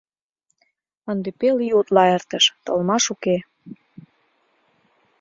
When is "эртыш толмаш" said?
2.15-3.05